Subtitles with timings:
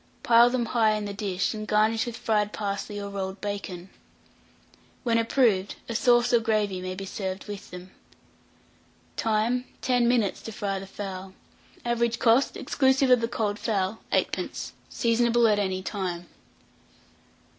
[0.23, 3.91] Pile them high in the dish, and garnish with fried parsley or rolled bacon.
[5.03, 7.91] When approved, a sauce or gravy may be served with them.
[9.15, 9.65] Time.
[9.81, 11.33] 10 minutes to fry the fowl.
[11.85, 14.71] Average cost, exclusive of the cold fowl, 8d.
[14.89, 16.25] Seasonable at any time.